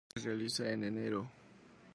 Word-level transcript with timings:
Se 0.15 0.19
realiza 0.19 0.67
en 0.67 0.83
enero. 0.83 1.29